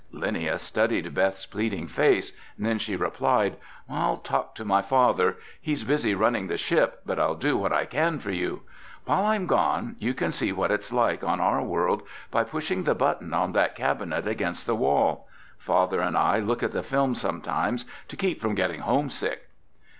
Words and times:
Linnia 0.11 0.57
studied 0.57 1.13
Beth's 1.13 1.45
pleading 1.45 1.85
face. 1.87 2.33
Then 2.57 2.79
she 2.79 2.95
replied, 2.95 3.57
"I'll 3.87 4.17
talk 4.17 4.55
to 4.55 4.65
my 4.65 4.81
father. 4.81 5.37
He's 5.61 5.83
busy 5.83 6.15
running 6.15 6.47
the 6.47 6.57
ship, 6.57 7.01
but 7.05 7.19
I'll 7.19 7.35
do 7.35 7.55
what 7.55 7.71
I 7.71 7.85
can 7.85 8.17
for 8.17 8.31
you. 8.31 8.63
While 9.05 9.25
I'm 9.25 9.45
gone, 9.45 9.97
you 9.99 10.15
can 10.15 10.31
see 10.31 10.51
what 10.51 10.71
it's 10.71 10.91
like 10.91 11.23
on 11.23 11.39
our 11.39 11.61
world 11.61 12.01
by 12.31 12.43
pushing 12.43 12.81
the 12.81 12.95
button 12.95 13.31
on 13.31 13.51
that 13.51 13.75
cabinet 13.75 14.25
against 14.25 14.65
the 14.65 14.73
wall. 14.75 15.27
Father 15.59 16.01
and 16.01 16.17
I 16.17 16.39
look 16.39 16.63
at 16.63 16.71
the 16.71 16.81
film 16.81 17.13
sometimes 17.13 17.85
to 18.07 18.15
keep 18.17 18.41
from 18.41 18.55
getting 18.55 18.79
homesick." 18.79 19.49